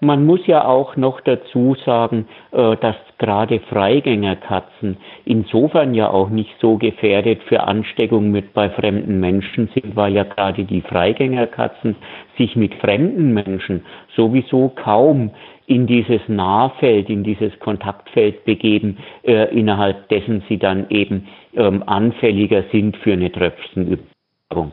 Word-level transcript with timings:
Man 0.00 0.26
muss 0.26 0.44
ja 0.46 0.64
auch 0.66 0.96
noch 0.96 1.20
dazu 1.20 1.76
sagen, 1.86 2.26
äh, 2.50 2.76
dass 2.76 2.96
gerade 3.18 3.60
Freigängerkatzen 3.60 4.96
insofern 5.24 5.94
ja 5.94 6.10
auch 6.10 6.30
nicht 6.30 6.52
so 6.60 6.76
gefährdet 6.78 7.42
für 7.44 7.62
Ansteckung 7.62 8.30
mit 8.32 8.52
bei 8.54 8.70
fremden 8.70 9.20
Menschen 9.20 9.68
sind, 9.72 9.94
weil 9.94 10.12
ja 10.12 10.24
gerade 10.24 10.64
die 10.64 10.80
Freigängerkatzen 10.80 11.94
sich 12.36 12.56
mit 12.56 12.74
fremden 12.74 13.32
Menschen 13.32 13.86
sowieso 14.16 14.68
kaum 14.68 15.30
in 15.66 15.86
dieses 15.86 16.20
Nahfeld, 16.28 17.08
in 17.08 17.22
dieses 17.22 17.58
Kontaktfeld 17.60 18.44
begeben, 18.44 18.98
äh, 19.22 19.56
innerhalb 19.56 20.08
dessen 20.08 20.42
sie 20.48 20.58
dann 20.58 20.90
eben 20.90 21.28
ähm, 21.54 21.84
anfälliger 21.86 22.64
sind 22.72 22.96
für 22.96 23.12
eine 23.12 23.30
Tröpfchenübertragung. 23.30 24.72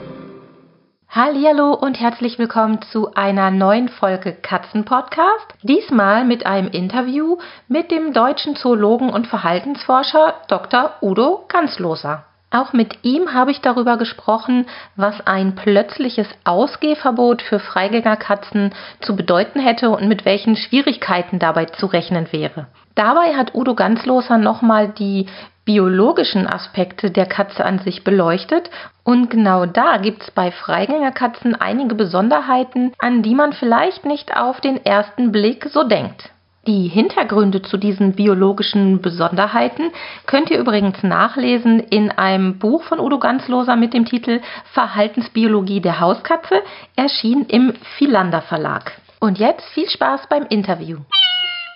Hallo 1.13 1.73
und 1.73 1.99
herzlich 1.99 2.39
willkommen 2.39 2.81
zu 2.83 3.13
einer 3.15 3.51
neuen 3.51 3.89
Folge 3.89 4.31
Katzenpodcast. 4.31 5.45
Diesmal 5.61 6.23
mit 6.23 6.45
einem 6.45 6.69
Interview 6.69 7.37
mit 7.67 7.91
dem 7.91 8.13
deutschen 8.13 8.55
Zoologen 8.55 9.09
und 9.09 9.27
Verhaltensforscher 9.27 10.35
Dr. 10.47 10.93
Udo 11.01 11.43
Ganzloser. 11.49 12.23
Auch 12.53 12.73
mit 12.73 12.99
ihm 13.03 13.33
habe 13.33 13.51
ich 13.51 13.61
darüber 13.61 13.95
gesprochen, 13.95 14.65
was 14.97 15.25
ein 15.25 15.55
plötzliches 15.55 16.27
Ausgehverbot 16.43 17.41
für 17.41 17.59
Freigängerkatzen 17.59 18.73
zu 18.99 19.15
bedeuten 19.15 19.61
hätte 19.61 19.89
und 19.89 20.09
mit 20.09 20.25
welchen 20.25 20.57
Schwierigkeiten 20.57 21.39
dabei 21.39 21.65
zu 21.65 21.85
rechnen 21.85 22.27
wäre. 22.31 22.67
Dabei 22.93 23.35
hat 23.35 23.55
Udo 23.55 23.73
Ganzloser 23.73 24.37
nochmal 24.37 24.89
die 24.89 25.27
biologischen 25.63 26.45
Aspekte 26.45 27.09
der 27.09 27.25
Katze 27.25 27.63
an 27.63 27.79
sich 27.79 28.03
beleuchtet 28.03 28.69
und 29.05 29.29
genau 29.29 29.65
da 29.65 29.97
gibt 29.97 30.23
es 30.23 30.31
bei 30.31 30.51
Freigängerkatzen 30.51 31.55
einige 31.55 31.95
Besonderheiten, 31.95 32.91
an 32.99 33.21
die 33.23 33.35
man 33.35 33.53
vielleicht 33.53 34.05
nicht 34.05 34.35
auf 34.35 34.59
den 34.59 34.83
ersten 34.85 35.31
Blick 35.31 35.67
so 35.71 35.83
denkt. 35.83 36.31
Die 36.67 36.87
Hintergründe 36.87 37.63
zu 37.63 37.77
diesen 37.77 38.13
biologischen 38.13 39.01
Besonderheiten 39.01 39.91
könnt 40.27 40.51
ihr 40.51 40.59
übrigens 40.59 41.01
nachlesen 41.01 41.79
in 41.79 42.11
einem 42.11 42.59
Buch 42.59 42.83
von 42.83 42.99
Udo 42.99 43.17
Ganzloser 43.17 43.75
mit 43.75 43.95
dem 43.95 44.05
Titel 44.05 44.41
Verhaltensbiologie 44.73 45.81
der 45.81 45.99
Hauskatze, 45.99 46.61
erschienen 46.95 47.47
im 47.47 47.73
Philander 47.97 48.41
Verlag. 48.41 48.91
Und 49.19 49.39
jetzt 49.39 49.67
viel 49.73 49.89
Spaß 49.89 50.29
beim 50.29 50.45
Interview. 50.49 50.97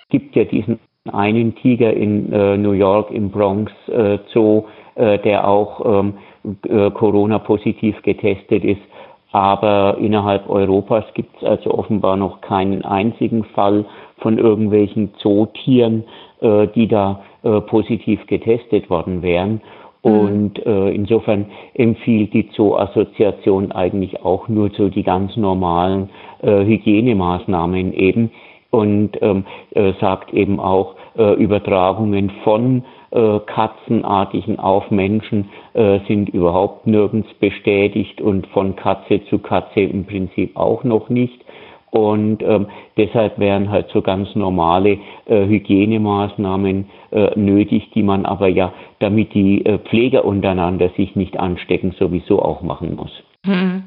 Es 0.04 0.08
gibt 0.10 0.36
ja 0.36 0.44
diesen 0.44 0.78
einen 1.12 1.56
Tiger 1.56 1.92
in 1.92 2.32
äh, 2.32 2.56
New 2.56 2.72
York 2.72 3.10
im 3.10 3.30
Bronx 3.30 3.72
äh, 3.88 4.18
Zoo, 4.32 4.66
äh, 4.94 5.18
der 5.18 5.48
auch 5.48 5.84
ähm, 5.84 6.14
äh, 6.62 6.92
Corona-positiv 6.92 8.00
getestet 8.02 8.62
ist. 8.62 8.82
Aber 9.32 9.98
innerhalb 9.98 10.48
Europas 10.48 11.04
gibt 11.14 11.36
es 11.36 11.44
also 11.44 11.72
offenbar 11.72 12.16
noch 12.16 12.40
keinen 12.40 12.84
einzigen 12.84 13.44
Fall 13.44 13.84
von 14.18 14.38
irgendwelchen 14.38 15.14
Zootieren, 15.18 16.04
äh, 16.40 16.68
die 16.68 16.88
da 16.88 17.22
äh, 17.42 17.60
positiv 17.60 18.26
getestet 18.26 18.88
worden 18.88 19.22
wären. 19.22 19.60
Mhm. 20.04 20.10
Und 20.10 20.66
äh, 20.66 20.90
insofern 20.90 21.46
empfiehlt 21.74 22.32
die 22.32 22.48
Zoo-Assoziation 22.52 23.72
eigentlich 23.72 24.24
auch 24.24 24.48
nur 24.48 24.70
so 24.70 24.88
die 24.88 25.02
ganz 25.02 25.36
normalen 25.36 26.08
äh, 26.42 26.64
Hygienemaßnahmen 26.64 27.92
eben 27.92 28.30
und 28.70 29.20
ähm, 29.22 29.44
äh, 29.70 29.92
sagt 30.00 30.32
eben 30.34 30.60
auch, 30.60 30.94
äh, 31.16 31.34
Übertragungen 31.34 32.30
von 32.44 32.84
äh, 33.16 33.40
Katzenartigen 33.46 34.58
auf 34.58 34.90
Menschen 34.90 35.48
äh, 35.72 36.00
sind 36.06 36.28
überhaupt 36.28 36.86
nirgends 36.86 37.32
bestätigt 37.40 38.20
und 38.20 38.46
von 38.48 38.76
Katze 38.76 39.24
zu 39.30 39.38
Katze 39.38 39.80
im 39.80 40.04
Prinzip 40.04 40.56
auch 40.56 40.84
noch 40.84 41.08
nicht. 41.08 41.42
Und 41.90 42.42
ähm, 42.42 42.66
deshalb 42.98 43.38
wären 43.38 43.70
halt 43.70 43.88
so 43.90 44.02
ganz 44.02 44.34
normale 44.34 44.98
äh, 45.24 45.46
Hygienemaßnahmen 45.46 46.90
äh, 47.10 47.38
nötig, 47.38 47.90
die 47.94 48.02
man 48.02 48.26
aber 48.26 48.48
ja, 48.48 48.74
damit 48.98 49.32
die 49.32 49.64
äh, 49.64 49.78
Pfleger 49.78 50.26
untereinander 50.26 50.90
sich 50.90 51.16
nicht 51.16 51.38
anstecken, 51.38 51.94
sowieso 51.98 52.42
auch 52.42 52.60
machen 52.60 52.96
muss. 52.96 53.12
Hm. 53.46 53.84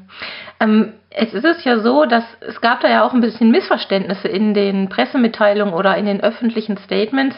Ähm, 0.58 0.92
es 1.10 1.32
ist 1.34 1.64
ja 1.64 1.78
so, 1.78 2.04
dass 2.04 2.24
es 2.40 2.60
gab 2.60 2.80
da 2.80 2.88
ja 2.88 3.06
auch 3.06 3.12
ein 3.12 3.20
bisschen 3.20 3.50
Missverständnisse 3.50 4.28
in 4.28 4.54
den 4.54 4.88
Pressemitteilungen 4.88 5.74
oder 5.74 5.96
in 5.96 6.06
den 6.06 6.20
öffentlichen 6.20 6.78
Statements. 6.78 7.36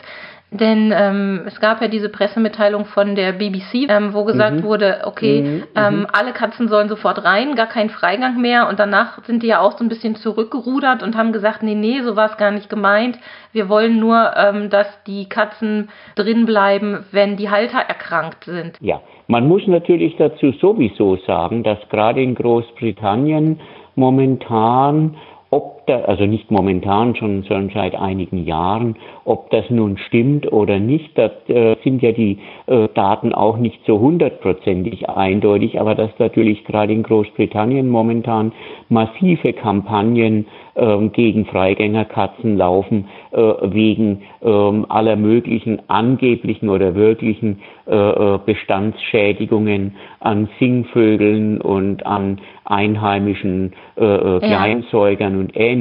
Denn 0.52 0.92
ähm, 0.94 1.42
es 1.46 1.58
gab 1.60 1.80
ja 1.80 1.88
diese 1.88 2.10
Pressemitteilung 2.10 2.84
von 2.84 3.14
der 3.14 3.32
BBC, 3.32 3.88
ähm, 3.88 4.12
wo 4.12 4.24
gesagt 4.24 4.56
mhm. 4.56 4.62
wurde, 4.64 5.00
okay, 5.04 5.40
mhm. 5.40 5.62
ähm, 5.74 5.98
mhm. 6.00 6.06
alle 6.12 6.32
Katzen 6.32 6.68
sollen 6.68 6.90
sofort 6.90 7.24
rein, 7.24 7.54
gar 7.54 7.68
kein 7.68 7.88
Freigang 7.88 8.38
mehr. 8.38 8.68
Und 8.68 8.78
danach 8.78 9.24
sind 9.24 9.42
die 9.42 9.46
ja 9.46 9.60
auch 9.60 9.78
so 9.78 9.84
ein 9.84 9.88
bisschen 9.88 10.14
zurückgerudert 10.14 11.02
und 11.02 11.16
haben 11.16 11.32
gesagt, 11.32 11.62
nee, 11.62 11.74
nee, 11.74 12.02
so 12.02 12.16
war 12.16 12.30
es 12.30 12.36
gar 12.36 12.50
nicht 12.50 12.68
gemeint. 12.68 13.18
Wir 13.52 13.70
wollen 13.70 13.98
nur, 13.98 14.32
ähm, 14.36 14.68
dass 14.68 14.86
die 15.06 15.26
Katzen 15.26 15.88
drin 16.16 16.44
bleiben, 16.44 17.04
wenn 17.12 17.36
die 17.36 17.48
Halter 17.48 17.78
erkrankt 17.78 18.44
sind. 18.44 18.76
Ja, 18.80 19.00
man 19.28 19.48
muss 19.48 19.66
natürlich 19.66 20.16
dazu 20.16 20.52
sowieso 20.60 21.16
sagen, 21.26 21.62
dass 21.62 21.78
gerade 21.88 22.22
in 22.22 22.34
Großbritannien 22.34 23.58
momentan 23.94 25.16
ob 25.52 25.81
da, 25.86 26.00
also 26.02 26.26
nicht 26.26 26.50
momentan 26.50 27.14
schon, 27.16 27.42
sondern 27.42 27.70
seit 27.74 27.94
einigen 27.94 28.44
Jahren, 28.44 28.96
ob 29.24 29.50
das 29.50 29.68
nun 29.70 29.98
stimmt 29.98 30.50
oder 30.52 30.78
nicht, 30.78 31.16
da 31.16 31.30
äh, 31.48 31.76
sind 31.82 32.02
ja 32.02 32.12
die 32.12 32.38
äh, 32.66 32.88
Daten 32.94 33.32
auch 33.32 33.56
nicht 33.56 33.80
so 33.86 33.98
hundertprozentig 34.00 35.08
eindeutig, 35.08 35.80
aber 35.80 35.94
dass 35.94 36.10
natürlich 36.18 36.64
gerade 36.64 36.92
in 36.92 37.02
Großbritannien 37.02 37.88
momentan 37.88 38.52
massive 38.88 39.52
Kampagnen 39.52 40.46
äh, 40.74 41.08
gegen 41.08 41.44
Freigängerkatzen 41.46 42.56
laufen, 42.56 43.08
äh, 43.32 43.36
wegen 43.38 44.22
ähm, 44.42 44.86
aller 44.88 45.16
möglichen 45.16 45.82
angeblichen 45.88 46.68
oder 46.68 46.94
wirklichen 46.94 47.60
äh, 47.86 47.94
äh, 47.94 48.38
Bestandsschädigungen 48.44 49.96
an 50.20 50.48
Singvögeln 50.58 51.60
und 51.60 52.06
an 52.06 52.40
einheimischen 52.64 53.72
Kleinsäugern 53.96 55.36
und 55.36 55.56
Ähnlichem. 55.56 55.71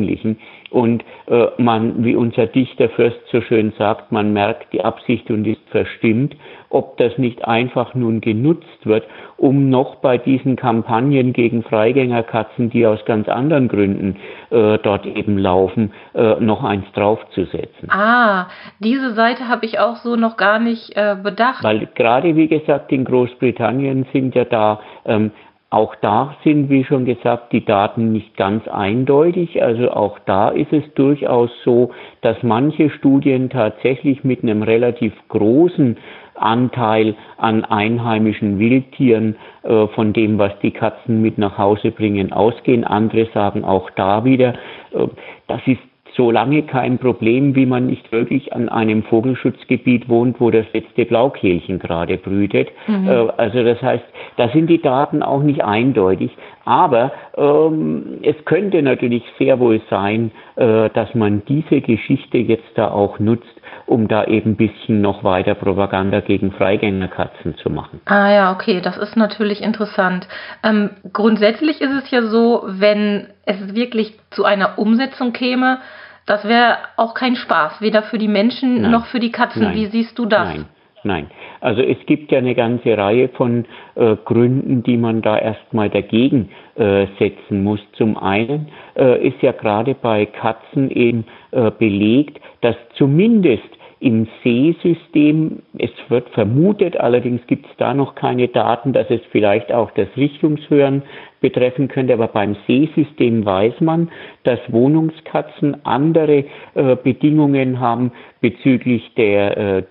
Und 0.72 1.04
äh, 1.28 1.48
man, 1.58 2.04
wie 2.04 2.16
unser 2.16 2.48
Dichter 2.48 2.90
Fürst 2.90 3.20
so 3.32 3.42
schön 3.42 3.74
sagt, 3.78 4.12
man 4.12 4.32
merkt 4.32 4.72
die 4.72 4.84
Absicht 4.84 5.30
und 5.30 5.46
ist 5.46 5.62
verstimmt, 5.70 6.36
ob 6.70 6.98
das 6.98 7.18
nicht 7.18 7.46
einfach 7.46 7.94
nun 7.94 8.22
genutzt 8.22 8.86
wird, 8.86 9.04
um 9.36 9.70
noch 9.70 9.96
bei 9.96 10.18
diesen 10.18 10.56
Kampagnen 10.56 11.34
gegen 11.34 11.64
Freigängerkatzen, 11.64 12.70
die 12.70 12.88
aus 12.88 13.04
ganz 13.06 13.28
anderen 13.28 13.68
Gründen 13.68 14.16
äh, 14.50 14.78
dort 14.78 15.06
eben 15.06 15.38
laufen, 15.38 15.92
äh, 16.14 16.36
noch 16.40 16.64
eins 16.64 16.86
draufzusetzen. 16.94 17.90
Ah, 17.90 18.48
diese 18.80 19.14
Seite 19.14 19.50
habe 19.50 19.66
ich 19.66 19.80
auch 19.80 19.98
so 19.98 20.16
noch 20.16 20.38
gar 20.38 20.60
nicht 20.60 20.96
äh, 20.96 21.18
bedacht. 21.22 21.64
Weil 21.64 21.90
gerade, 21.96 22.36
wie 22.38 22.48
gesagt, 22.48 22.92
in 22.94 23.04
Großbritannien 23.04 24.06
sind 24.14 24.36
ja 24.36 24.46
da 24.46 24.80
ähm, 25.06 25.32
auch 25.72 25.96
da 25.96 26.36
sind, 26.44 26.70
wie 26.70 26.84
schon 26.84 27.06
gesagt, 27.06 27.54
die 27.54 27.64
Daten 27.64 28.12
nicht 28.12 28.36
ganz 28.36 28.68
eindeutig. 28.68 29.64
Also 29.64 29.90
auch 29.92 30.20
da 30.26 30.50
ist 30.50 30.72
es 30.74 30.84
durchaus 30.96 31.50
so, 31.64 31.92
dass 32.20 32.36
manche 32.44 32.90
Studien 32.90 33.50
tatsächlich 33.50 34.26
mit 34.26 34.44
einem 34.44 34.64
relativ 34.64 35.14
großen 35.30 35.98
Anteil 36.36 37.16
an 37.38 37.64
einheimischen 37.64 38.60
Wildtieren 38.60 39.38
äh, 39.64 39.88
von 39.88 40.12
dem, 40.12 40.38
was 40.38 40.52
die 40.60 40.72
Katzen 40.72 41.22
mit 41.22 41.38
nach 41.38 41.58
Hause 41.58 41.92
bringen, 41.92 42.34
ausgehen. 42.34 42.84
Andere 42.84 43.28
sagen 43.34 43.64
auch 43.64 43.90
da 43.92 44.26
wieder, 44.26 44.56
äh, 44.92 45.08
das 45.48 45.62
ist 45.68 45.80
solange 46.16 46.64
kein 46.64 46.98
Problem, 46.98 47.56
wie 47.56 47.66
man 47.66 47.88
nicht 47.88 48.12
wirklich 48.12 48.54
an 48.54 48.70
einem 48.70 49.04
Vogelschutzgebiet 49.04 50.10
wohnt, 50.10 50.40
wo 50.40 50.52
das 50.52 50.66
letzte 50.74 51.06
Blaukehlchen 51.06 51.80
gerade 51.80 52.18
brütet. 52.18 52.70
Mhm. 52.88 53.08
Äh, 53.08 53.28
also 53.38 53.64
das 53.64 53.82
heißt, 53.82 54.04
da 54.38 54.50
sind 54.50 54.68
die 54.68 54.82
Daten 54.82 55.24
auch 55.24 55.42
nicht 55.42 55.64
eindeutig. 55.64 56.32
Aber 56.66 57.12
ähm, 57.38 58.20
es 58.24 58.36
könnte 58.46 58.82
natürlich 58.82 59.24
sehr 59.40 59.60
wohl 59.60 59.82
sein, 59.90 60.32
äh, 60.56 60.90
dass 60.90 61.14
man 61.16 61.44
diese 61.48 61.82
Geschichte 61.82 62.38
jetzt 62.38 62.70
da 62.76 62.92
auch 62.92 63.20
nutzt, 63.20 63.62
um 63.88 64.08
da 64.08 64.26
eben 64.26 64.52
ein 64.52 64.56
bisschen 64.56 65.02
noch 65.02 65.24
weiter 65.24 65.56
Propaganda 65.56 66.20
gegen 66.20 66.52
Freigängerkatzen 66.52 67.56
zu 67.58 67.70
machen. 67.70 68.00
Ah 68.06 68.32
ja, 68.32 68.54
okay, 68.54 68.80
das 68.82 68.98
ist 68.98 69.18
natürlich 69.18 69.62
interessant. 69.62 70.28
Ähm, 70.64 70.92
grundsätzlich 71.12 71.82
ist 71.82 71.92
es 71.92 72.12
ja 72.12 72.22
so, 72.22 72.64
wenn 72.68 73.28
es 73.46 73.74
wirklich 73.74 74.14
zu 74.30 74.46
einer 74.46 74.78
Umsetzung 74.78 75.34
käme, 75.34 75.80
Das 76.26 76.48
wäre 76.48 76.78
auch 76.98 77.14
kein 77.14 77.36
Spaß, 77.36 77.82
weder 77.82 78.04
für 78.04 78.18
die 78.18 78.28
Menschen 78.28 78.82
Nein. 78.82 78.92
noch 78.92 79.06
für 79.08 79.20
die 79.20 79.32
Katzen. 79.32 79.64
Nein. 79.64 79.76
Wie 79.76 79.86
siehst 79.88 80.18
du 80.18 80.26
das? 80.26 80.48
Nein. 80.48 80.66
Nein, 81.04 81.32
also 81.62 81.82
es 81.82 81.98
gibt 82.06 82.32
ja 82.32 82.38
eine 82.38 82.54
ganze 82.54 82.96
Reihe 82.96 83.30
von 83.30 83.66
äh, 83.96 84.16
Gründen, 84.24 84.84
die 84.84 84.98
man 84.98 85.24
da 85.24 85.36
erstmal 85.36 85.90
dagegen 85.90 86.50
äh, 86.76 87.08
setzen 87.18 87.64
muss. 87.64 87.80
Zum 87.94 88.18
einen 88.18 88.68
äh, 88.96 89.28
ist 89.28 89.42
ja 89.42 89.52
gerade 89.52 89.96
bei 89.96 90.28
Katzen 90.28 90.92
eben 90.92 91.26
äh, 91.50 91.72
belegt, 91.72 92.40
dass 92.62 92.76
zumindest 92.98 93.64
im 94.02 94.28
Seesystem, 94.44 95.60
es 95.78 95.92
wird 96.10 96.28
vermutet, 96.30 96.98
allerdings 96.98 97.46
gibt 97.46 97.68
es 97.68 97.72
da 97.78 97.94
noch 97.94 98.16
keine 98.16 98.48
Daten, 98.48 98.94
dass 98.94 99.08
es 99.12 99.22
vielleicht 99.32 99.72
auch 99.72 99.92
das 99.92 100.08
Richtungshören 100.18 101.04
betreffen 101.40 101.88
könnte, 101.88 102.14
aber 102.14 102.28
beim 102.28 102.56
Seesystem 102.66 103.46
weiß 103.46 103.80
man, 103.80 104.10
dass 104.44 104.60
Wohnungskatzen 104.70 105.86
andere 105.86 106.46
äh, 106.74 106.96
Bedingungen 106.96 107.80
haben 107.80 108.12
bezüglich 108.42 109.14
der 109.16 109.58
äh, 109.58 109.84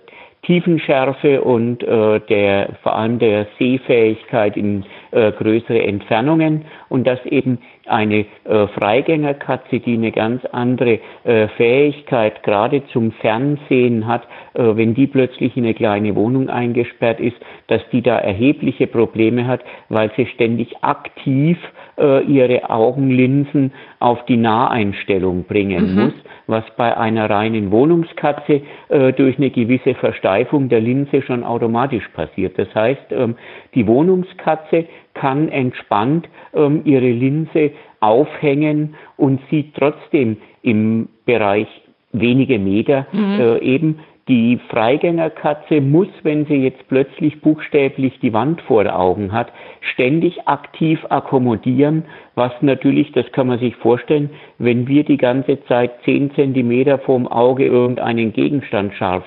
Tiefenschärfe 0.43 1.41
und 1.41 1.83
äh, 1.83 2.19
der 2.21 2.69
vor 2.81 2.95
allem 2.95 3.19
der 3.19 3.45
Sehfähigkeit 3.59 4.57
in 4.57 4.83
äh, 5.11 5.31
größere 5.31 5.83
Entfernungen. 5.83 6.65
Und 6.89 7.05
dass 7.05 7.23
eben 7.27 7.59
eine 7.87 8.25
äh, 8.45 8.67
Freigängerkatze, 8.67 9.79
die 9.79 9.93
eine 9.93 10.11
ganz 10.11 10.43
andere 10.51 10.99
äh, 11.23 11.47
Fähigkeit 11.49 12.43
gerade 12.43 12.85
zum 12.87 13.11
Fernsehen 13.11 14.07
hat, 14.07 14.23
äh, 14.53 14.63
wenn 14.75 14.93
die 14.93 15.07
plötzlich 15.07 15.57
in 15.57 15.63
eine 15.63 15.73
kleine 15.73 16.15
Wohnung 16.15 16.49
eingesperrt 16.49 17.19
ist, 17.19 17.37
dass 17.67 17.81
die 17.91 18.01
da 18.01 18.17
erhebliche 18.17 18.87
Probleme 18.87 19.47
hat, 19.47 19.61
weil 19.89 20.11
sie 20.15 20.25
ständig 20.27 20.83
aktiv 20.83 21.57
äh, 21.97 22.23
ihre 22.23 22.69
Augenlinsen 22.69 23.71
auf 23.99 24.25
die 24.25 24.37
Naheinstellung 24.37 25.43
bringen 25.43 25.95
mhm. 25.95 26.03
muss, 26.03 26.13
was 26.47 26.63
bei 26.77 26.95
einer 26.97 27.29
reinen 27.29 27.71
Wohnungskatze 27.71 28.61
äh, 28.89 29.13
durch 29.13 29.37
eine 29.37 29.49
gewisse 29.49 29.95
Versteifung 29.95 30.69
der 30.69 30.81
Linse 30.81 31.21
schon 31.21 31.43
automatisch 31.43 32.07
passiert. 32.09 32.57
Das 32.57 32.73
heißt, 32.73 33.11
ähm, 33.11 33.35
die 33.75 33.87
Wohnungskatze 33.87 34.85
kann 35.13 35.49
entspannt 35.49 36.27
ähm, 36.53 36.81
ihre 36.85 37.09
Linse 37.09 37.71
aufhängen 37.99 38.95
und 39.17 39.39
sieht 39.49 39.75
trotzdem 39.75 40.37
im 40.61 41.09
Bereich 41.25 41.67
wenige 42.11 42.59
Meter 42.59 43.07
mhm. 43.11 43.39
äh, 43.39 43.57
eben 43.59 43.99
die 44.27 44.59
Freigängerkatze 44.69 45.81
muss, 45.81 46.07
wenn 46.23 46.45
sie 46.45 46.63
jetzt 46.63 46.87
plötzlich 46.87 47.41
buchstäblich 47.41 48.19
die 48.21 48.33
Wand 48.33 48.61
vor 48.61 48.85
Augen 48.85 49.31
hat, 49.31 49.51
ständig 49.81 50.47
aktiv 50.47 50.99
akkommodieren, 51.09 52.05
was 52.35 52.51
natürlich, 52.61 53.11
das 53.11 53.29
kann 53.31 53.47
man 53.47 53.59
sich 53.59 53.75
vorstellen, 53.75 54.29
wenn 54.57 54.87
wir 54.87 55.03
die 55.03 55.17
ganze 55.17 55.61
Zeit 55.65 55.91
zehn 56.05 56.33
Zentimeter 56.35 56.99
vorm 56.99 57.27
Auge 57.27 57.65
irgendeinen 57.65 58.31
Gegenstand 58.31 58.93
scharf 58.93 59.23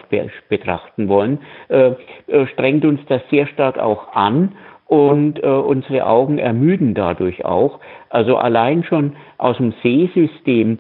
betrachten 0.49 1.09
wollen, 1.09 1.39
äh, 1.69 1.93
äh, 2.29 2.47
strengt 2.55 2.85
uns 2.85 3.01
das 3.09 3.21
sehr 3.31 3.47
stark 3.49 3.79
auch 3.79 4.15
an 4.15 4.53
und 4.87 5.43
äh, 5.43 5.47
unsere 5.47 6.07
Augen 6.07 6.39
ermüden 6.39 6.95
dadurch 6.95 7.45
auch. 7.45 7.81
Also 8.11 8.37
allein 8.37 8.85
schon 8.85 9.17
aus 9.39 9.57
dem 9.57 9.73
Sehsystem 9.83 10.79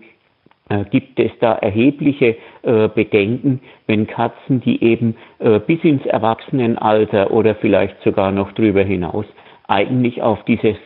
äh, 0.68 0.84
gibt 0.84 1.18
es 1.18 1.30
da 1.40 1.54
erhebliche 1.54 2.36
äh, 2.62 2.88
Bedenken, 2.88 3.60
wenn 3.86 4.06
Katzen, 4.06 4.60
die 4.60 4.82
eben 4.82 5.16
äh, 5.38 5.58
bis 5.58 5.82
ins 5.84 6.06
Erwachsenenalter 6.06 7.30
oder 7.30 7.54
vielleicht 7.54 8.00
sogar 8.02 8.32
noch 8.32 8.52
drüber 8.52 8.82
hinaus 8.82 9.26
eigentlich 9.66 10.22
auf 10.22 10.44
dieses 10.44 10.76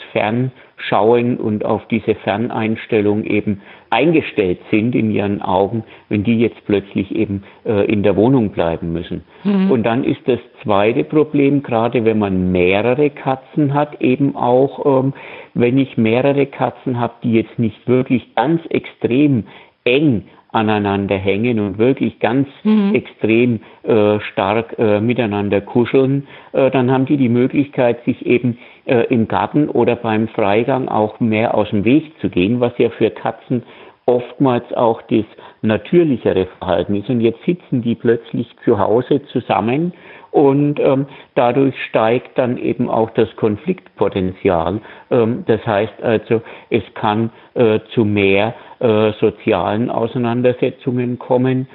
Fernschauen 0.78 1.36
und 1.36 1.64
auf 1.64 1.86
diese 1.88 2.14
Ferneinstellung 2.14 3.24
eben 3.24 3.60
eingestellt 3.90 4.58
sind 4.70 4.94
in 4.94 5.10
ihren 5.10 5.42
Augen, 5.42 5.84
wenn 6.08 6.24
die 6.24 6.38
jetzt 6.38 6.64
plötzlich 6.66 7.14
eben 7.14 7.42
äh, 7.64 7.90
in 7.90 8.02
der 8.02 8.16
Wohnung 8.16 8.50
bleiben 8.50 8.92
müssen. 8.92 9.24
Mhm. 9.44 9.70
Und 9.70 9.82
dann 9.84 10.04
ist 10.04 10.20
das 10.26 10.38
zweite 10.62 11.04
Problem, 11.04 11.62
gerade 11.62 12.04
wenn 12.04 12.18
man 12.18 12.52
mehrere 12.52 13.10
Katzen 13.10 13.74
hat, 13.74 14.00
eben 14.00 14.36
auch, 14.36 15.04
ähm, 15.04 15.14
wenn 15.54 15.78
ich 15.78 15.96
mehrere 15.96 16.46
Katzen 16.46 16.98
habe, 16.98 17.14
die 17.22 17.32
jetzt 17.32 17.58
nicht 17.58 17.88
wirklich 17.88 18.34
ganz 18.34 18.60
extrem 18.68 19.44
eng 19.84 20.24
aneinander 20.50 21.16
hängen 21.16 21.60
und 21.60 21.78
wirklich 21.78 22.20
ganz 22.20 22.48
mhm. 22.64 22.94
extrem 22.94 23.60
äh, 23.82 24.18
stark 24.20 24.78
äh, 24.78 25.00
miteinander 25.00 25.60
kuscheln, 25.60 26.26
äh, 26.52 26.70
dann 26.70 26.90
haben 26.90 27.04
die 27.04 27.18
die 27.18 27.28
Möglichkeit, 27.28 28.02
sich 28.04 28.24
eben 28.24 28.58
äh, 28.88 29.02
im 29.10 29.28
Garten 29.28 29.68
oder 29.68 29.96
beim 29.96 30.28
Freigang 30.28 30.88
auch 30.88 31.20
mehr 31.20 31.54
aus 31.54 31.70
dem 31.70 31.84
Weg 31.84 32.18
zu 32.20 32.28
gehen, 32.28 32.60
was 32.60 32.72
ja 32.78 32.90
für 32.90 33.10
Katzen 33.10 33.62
oftmals 34.06 34.72
auch 34.72 35.02
das 35.02 35.24
natürlichere 35.60 36.46
Verhalten 36.58 36.94
ist. 36.94 37.10
Und 37.10 37.20
jetzt 37.20 37.44
sitzen 37.44 37.82
die 37.82 37.94
plötzlich 37.94 38.48
zu 38.64 38.78
Hause 38.78 39.22
zusammen 39.26 39.92
und 40.30 40.78
ähm, 40.80 41.06
dadurch 41.34 41.74
steigt 41.88 42.38
dann 42.38 42.58
eben 42.58 42.88
auch 42.88 43.10
das 43.10 43.34
Konfliktpotenzial. 43.36 44.80
Ähm, 45.10 45.44
das 45.46 45.66
heißt 45.66 46.02
also, 46.02 46.42
es 46.70 46.82
kann 46.94 47.30
äh, 47.54 47.80
zu 47.94 48.04
mehr 48.04 48.54
äh, 48.78 49.12
sozialen 49.20 49.90
Auseinandersetzungen 49.90 51.18
kommen. 51.18 51.68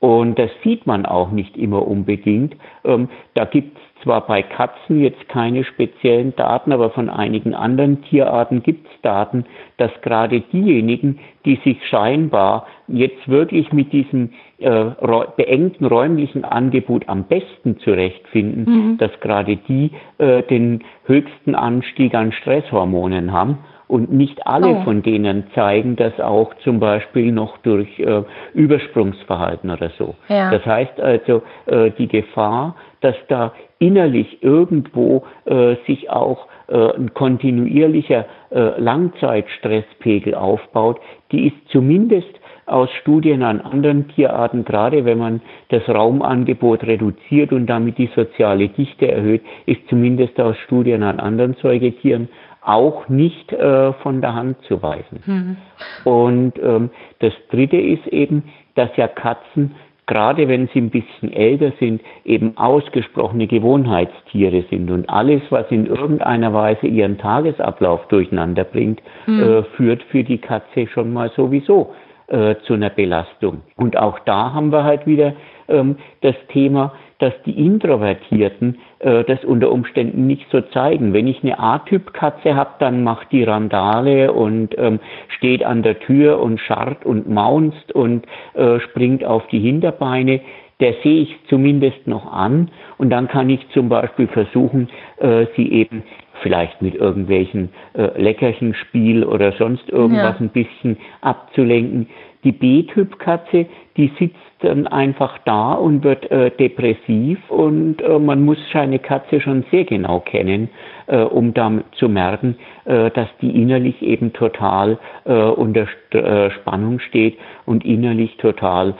Und 0.00 0.38
das 0.38 0.50
sieht 0.62 0.86
man 0.86 1.06
auch 1.06 1.32
nicht 1.32 1.56
immer 1.56 1.86
unbedingt. 1.86 2.54
Ähm, 2.84 3.08
da 3.34 3.44
gibt 3.44 3.76
es 3.76 3.87
zwar 4.02 4.26
bei 4.26 4.42
Katzen 4.42 5.00
jetzt 5.00 5.28
keine 5.28 5.64
speziellen 5.64 6.34
Daten, 6.36 6.72
aber 6.72 6.90
von 6.90 7.08
einigen 7.08 7.54
anderen 7.54 8.02
Tierarten 8.02 8.62
gibt 8.62 8.86
es 8.86 9.00
Daten, 9.02 9.44
dass 9.76 9.90
gerade 10.02 10.40
diejenigen, 10.40 11.18
die 11.44 11.56
sich 11.64 11.78
scheinbar 11.88 12.66
jetzt 12.88 13.28
wirklich 13.28 13.72
mit 13.72 13.92
diesem 13.92 14.30
äh, 14.58 14.90
beengten 15.36 15.84
räumlichen 15.84 16.44
Angebot 16.44 17.08
am 17.08 17.24
besten 17.24 17.78
zurechtfinden, 17.78 18.64
mhm. 18.64 18.98
dass 18.98 19.10
gerade 19.20 19.56
die 19.56 19.92
äh, 20.18 20.42
den 20.42 20.84
höchsten 21.04 21.54
Anstieg 21.54 22.14
an 22.14 22.32
Stresshormonen 22.32 23.32
haben. 23.32 23.58
Und 23.88 24.12
nicht 24.12 24.46
alle 24.46 24.68
oh. 24.68 24.82
von 24.82 25.02
denen 25.02 25.44
zeigen 25.54 25.96
das 25.96 26.20
auch 26.20 26.54
zum 26.62 26.78
Beispiel 26.78 27.32
noch 27.32 27.56
durch 27.58 27.98
äh, 27.98 28.22
Übersprungsverhalten 28.52 29.70
oder 29.70 29.90
so. 29.98 30.14
Ja. 30.28 30.50
Das 30.50 30.64
heißt 30.64 31.00
also, 31.00 31.42
äh, 31.66 31.90
die 31.98 32.06
Gefahr, 32.06 32.76
dass 33.00 33.16
da 33.28 33.52
innerlich 33.78 34.42
irgendwo 34.42 35.24
äh, 35.46 35.76
sich 35.86 36.10
auch 36.10 36.46
äh, 36.68 36.96
ein 36.96 37.14
kontinuierlicher 37.14 38.26
äh, 38.50 38.80
Langzeitstresspegel 38.80 40.34
aufbaut, 40.34 41.00
die 41.32 41.46
ist 41.48 41.56
zumindest 41.70 42.38
aus 42.68 42.90
Studien 43.00 43.42
an 43.42 43.60
anderen 43.60 44.08
Tierarten, 44.08 44.64
gerade 44.64 45.04
wenn 45.04 45.18
man 45.18 45.40
das 45.70 45.88
Raumangebot 45.88 46.84
reduziert 46.84 47.52
und 47.52 47.66
damit 47.66 47.98
die 47.98 48.10
soziale 48.14 48.68
Dichte 48.68 49.10
erhöht, 49.10 49.42
ist 49.66 49.80
zumindest 49.88 50.38
aus 50.38 50.56
Studien 50.66 51.02
an 51.02 51.18
anderen 51.18 51.54
Säugetieren 51.62 52.28
auch 52.62 53.08
nicht 53.08 53.52
äh, 53.52 53.92
von 53.94 54.20
der 54.20 54.34
Hand 54.34 54.58
zu 54.62 54.82
weisen. 54.82 55.22
Mhm. 55.24 55.56
Und 56.04 56.52
ähm, 56.62 56.90
das 57.20 57.32
Dritte 57.50 57.76
ist 57.76 58.06
eben, 58.08 58.44
dass 58.74 58.90
ja 58.96 59.08
Katzen 59.08 59.74
gerade 60.08 60.48
wenn 60.48 60.68
sie 60.68 60.80
ein 60.80 60.90
bisschen 60.90 61.32
älter 61.32 61.72
sind, 61.78 62.00
eben 62.24 62.56
ausgesprochene 62.56 63.46
Gewohnheitstiere 63.46 64.64
sind. 64.70 64.90
Und 64.90 65.08
alles, 65.08 65.42
was 65.50 65.70
in 65.70 65.86
irgendeiner 65.86 66.52
Weise 66.52 66.86
ihren 66.86 67.18
Tagesablauf 67.18 68.08
durcheinander 68.08 68.64
bringt, 68.64 69.00
mhm. 69.26 69.42
äh, 69.42 69.62
führt 69.76 70.02
für 70.04 70.24
die 70.24 70.38
Katze 70.38 70.88
schon 70.88 71.12
mal 71.12 71.30
sowieso 71.36 71.94
äh, 72.26 72.56
zu 72.66 72.74
einer 72.74 72.90
Belastung. 72.90 73.60
Und 73.76 73.96
auch 73.96 74.18
da 74.20 74.52
haben 74.52 74.72
wir 74.72 74.82
halt 74.82 75.06
wieder 75.06 75.34
ähm, 75.68 75.96
das 76.22 76.34
Thema, 76.48 76.94
dass 77.18 77.32
die 77.44 77.58
Introvertierten 77.64 78.78
äh, 79.00 79.24
das 79.24 79.44
unter 79.44 79.70
Umständen 79.70 80.26
nicht 80.26 80.46
so 80.50 80.60
zeigen. 80.60 81.12
Wenn 81.12 81.26
ich 81.26 81.42
eine 81.42 81.58
A-Typ-Katze 81.58 82.54
habe, 82.54 82.70
dann 82.78 83.02
macht 83.02 83.32
die 83.32 83.44
Randale 83.44 84.32
und 84.32 84.76
ähm, 84.78 85.00
steht 85.36 85.64
an 85.64 85.82
der 85.82 85.98
Tür 86.00 86.40
und 86.40 86.60
scharrt 86.60 87.04
und 87.04 87.28
maunzt 87.28 87.92
und 87.92 88.26
äh, 88.54 88.80
springt 88.80 89.24
auf 89.24 89.46
die 89.48 89.60
Hinterbeine. 89.60 90.40
Der 90.80 90.94
sehe 91.02 91.22
ich 91.22 91.36
zumindest 91.48 92.06
noch 92.06 92.32
an 92.32 92.70
und 92.98 93.10
dann 93.10 93.26
kann 93.26 93.50
ich 93.50 93.68
zum 93.70 93.88
Beispiel 93.88 94.28
versuchen, 94.28 94.88
äh, 95.18 95.46
sie 95.56 95.72
eben 95.72 96.04
vielleicht 96.42 96.80
mit 96.82 96.94
irgendwelchen 96.94 97.70
äh, 97.94 98.20
Leckerchenspiel 98.20 99.24
oder 99.24 99.52
sonst 99.52 99.88
irgendwas 99.90 100.36
ja. 100.38 100.40
ein 100.40 100.50
bisschen 100.50 100.96
abzulenken. 101.20 102.08
Die 102.44 102.52
B-Typ-Katze, 102.52 103.66
die 103.96 104.12
sitzt 104.20 104.36
dann 104.60 104.86
einfach 104.86 105.38
da 105.44 105.72
und 105.72 106.02
wird 106.02 106.30
äh, 106.30 106.50
depressiv 106.50 107.38
und 107.48 108.02
äh, 108.02 108.18
man 108.18 108.44
muss 108.44 108.58
seine 108.72 108.98
Katze 108.98 109.40
schon 109.40 109.64
sehr 109.70 109.84
genau 109.84 110.20
kennen, 110.20 110.68
äh, 111.06 111.18
um 111.18 111.54
da 111.54 111.70
zu 111.92 112.08
merken, 112.08 112.56
äh, 112.84 113.10
dass 113.10 113.28
die 113.40 113.50
innerlich 113.50 114.02
eben 114.02 114.32
total 114.32 114.98
äh, 115.24 115.32
unter 115.32 115.86
äh, 116.10 116.50
Spannung 116.50 116.98
steht 116.98 117.38
und 117.66 117.84
innerlich 117.84 118.36
total 118.38 118.94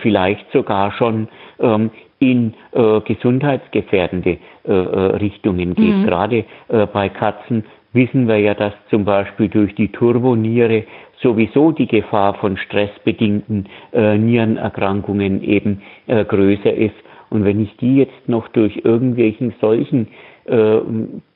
vielleicht 0.00 0.50
sogar 0.52 0.92
schon 0.92 1.28
ähm, 1.60 1.90
in 2.18 2.54
gesundheitsgefährdende 2.72 4.38
Richtungen 4.66 5.74
geht. 5.74 5.96
Mhm. 5.96 6.04
Gerade 6.04 6.44
bei 6.92 7.08
Katzen 7.10 7.64
wissen 7.92 8.26
wir 8.28 8.38
ja, 8.38 8.54
dass 8.54 8.72
zum 8.88 9.04
Beispiel 9.04 9.48
durch 9.48 9.74
die 9.74 9.88
Turboniere 9.88 10.84
sowieso 11.24 11.72
die 11.72 11.88
Gefahr 11.88 12.34
von 12.34 12.56
stressbedingten 12.56 13.66
äh, 13.92 14.16
Nierenerkrankungen 14.16 15.42
eben 15.42 15.82
äh, 16.06 16.24
größer 16.24 16.72
ist. 16.72 16.94
Und 17.30 17.44
wenn 17.44 17.60
ich 17.60 17.76
die 17.78 17.96
jetzt 17.96 18.28
noch 18.28 18.46
durch 18.48 18.82
irgendwelchen 18.84 19.54
solchen 19.60 20.06
äh, 20.44 20.78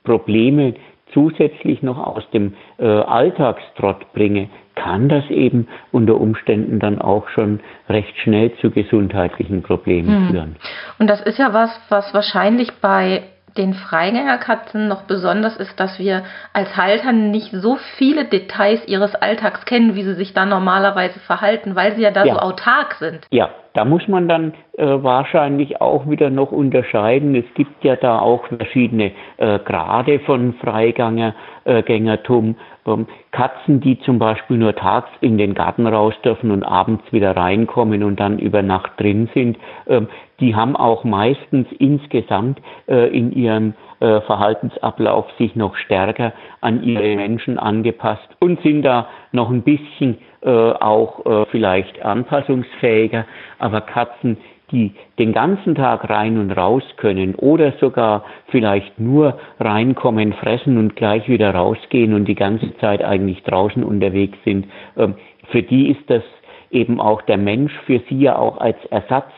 Probleme 0.04 0.75
zusätzlich 1.12 1.83
noch 1.83 1.99
aus 1.99 2.28
dem 2.30 2.54
äh, 2.78 2.85
Alltagstrott 2.87 4.12
bringe, 4.12 4.49
kann 4.75 5.09
das 5.09 5.28
eben 5.30 5.66
unter 5.90 6.21
Umständen 6.21 6.78
dann 6.78 7.00
auch 7.00 7.28
schon 7.30 7.61
recht 7.88 8.16
schnell 8.18 8.52
zu 8.61 8.71
gesundheitlichen 8.71 9.62
Problemen 9.62 10.26
hm. 10.26 10.30
führen. 10.30 10.57
Und 10.99 11.09
das 11.09 11.21
ist 11.23 11.38
ja 11.38 11.52
was, 11.52 11.71
was 11.88 12.14
wahrscheinlich 12.14 12.68
bei 12.80 13.23
den 13.58 13.74
Freigängerkatzen 13.74 14.88
noch 14.88 15.02
besonders 15.02 15.56
ist, 15.56 15.78
dass 15.78 15.98
wir 15.98 16.24
als 16.52 16.76
Halter 16.76 17.12
nicht 17.12 17.50
so 17.52 17.76
viele 17.96 18.24
Details 18.24 18.86
ihres 18.86 19.14
Alltags 19.14 19.64
kennen, 19.64 19.94
wie 19.96 20.04
sie 20.04 20.14
sich 20.14 20.32
da 20.32 20.46
normalerweise 20.46 21.18
verhalten, 21.18 21.74
weil 21.74 21.96
sie 21.96 22.02
ja 22.02 22.10
da 22.10 22.24
ja. 22.24 22.34
so 22.34 22.40
autark 22.40 22.94
sind. 22.94 23.26
Ja, 23.30 23.50
da 23.75 23.84
muss 23.84 24.06
man 24.08 24.28
dann 24.28 24.54
äh, 24.76 24.84
wahrscheinlich 24.84 25.80
auch 25.80 26.08
wieder 26.08 26.30
noch 26.30 26.52
unterscheiden. 26.52 27.34
Es 27.34 27.44
gibt 27.54 27.84
ja 27.84 27.96
da 27.96 28.18
auch 28.18 28.46
verschiedene 28.46 29.12
äh, 29.37 29.58
Grade 29.58 30.20
von 30.20 30.54
Freigängertum. 30.54 32.56
Ähm, 32.87 33.06
Katzen, 33.30 33.80
die 33.80 34.00
zum 34.00 34.18
Beispiel 34.18 34.56
nur 34.56 34.75
tags 34.75 35.10
in 35.20 35.38
den 35.38 35.54
Garten 35.54 35.87
raus 35.87 36.14
dürfen 36.25 36.50
und 36.50 36.64
abends 36.64 37.04
wieder 37.12 37.37
reinkommen 37.37 38.02
und 38.02 38.18
dann 38.18 38.38
über 38.38 38.62
Nacht 38.62 38.92
drin 38.98 39.28
sind, 39.34 39.58
ähm, 39.87 40.08
die 40.40 40.54
haben 40.54 40.76
auch 40.76 41.04
meistens 41.04 41.66
insgesamt 41.78 42.60
äh, 42.87 43.08
in 43.08 43.32
ihrem 43.32 43.75
äh, 44.00 44.20
Verhaltensablauf 44.22 45.26
sich 45.38 45.56
noch 45.56 45.76
stärker 45.76 46.32
an 46.60 46.82
ihre 46.82 47.16
Menschen 47.16 47.58
angepasst 47.58 48.28
und 48.38 48.60
sind 48.62 48.82
da 48.82 49.08
noch 49.32 49.50
ein 49.50 49.62
bisschen 49.62 50.18
äh, 50.42 50.50
auch 50.50 51.26
äh, 51.26 51.47
vielleicht 51.50 52.02
anpassungsfähiger. 52.02 53.26
Aber 53.58 53.80
Katzen, 53.80 54.38
die 54.70 54.92
den 55.18 55.32
ganzen 55.32 55.75
Tag 55.75 56.08
rein 56.11 56.38
und 56.38 56.52
raus 56.52 56.82
können 56.97 57.35
oder 57.35 57.73
sogar 57.80 58.25
vielleicht 58.49 59.00
nur 59.00 59.38
reinkommen, 59.58 60.35
fressen 60.35 60.76
und 60.78 60.94
gleich 60.97 61.28
wieder 61.28 61.54
rausgehen 61.54 62.14
und 62.14 62.26
die 62.26 62.35
ganze 62.35 62.76
Zeit 62.78 63.02
eigentlich 63.02 63.42
draußen 63.44 63.82
unterwegs 63.82 64.38
sind, 64.44 64.66
ähm, 64.97 65.14
für 65.50 65.62
die 65.62 65.90
ist 65.90 66.08
das 66.08 66.23
eben 66.70 67.00
auch 67.00 67.23
der 67.23 67.38
Mensch 67.38 67.73
für 67.87 68.00
sie 68.08 68.20
ja 68.20 68.37
auch 68.37 68.58
als 68.58 68.76
Ersatz 68.90 69.32